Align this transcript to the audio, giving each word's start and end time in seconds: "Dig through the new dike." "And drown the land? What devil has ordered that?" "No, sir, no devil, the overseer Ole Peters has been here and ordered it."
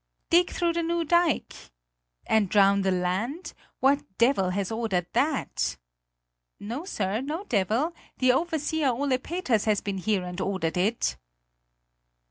"Dig 0.31 0.49
through 0.49 0.73
the 0.73 0.81
new 0.81 1.03
dike." 1.03 1.53
"And 2.25 2.49
drown 2.49 2.81
the 2.81 2.89
land? 2.89 3.53
What 3.81 4.01
devil 4.17 4.49
has 4.49 4.71
ordered 4.71 5.05
that?" 5.13 5.77
"No, 6.59 6.85
sir, 6.85 7.21
no 7.21 7.43
devil, 7.43 7.93
the 8.17 8.31
overseer 8.31 8.87
Ole 8.87 9.19
Peters 9.19 9.65
has 9.65 9.79
been 9.79 9.99
here 9.99 10.23
and 10.23 10.41
ordered 10.41 10.75
it." 10.75 11.17